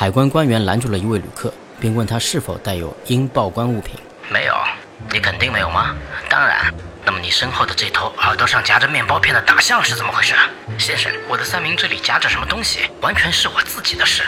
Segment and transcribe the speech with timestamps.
[0.00, 3.96] 海关官员拦住了一位旅客，并问他是否带有应报关物品。
[4.28, 4.54] 没有，
[5.12, 5.92] 你肯定没有吗？
[6.30, 6.72] 当然。
[7.04, 10.36] 那么你身后的这头耳朵上夹着面包片的大象是怎么回事？
[10.78, 14.22] 先生，我的三明治里夹着什么东西，完全是我自己的事。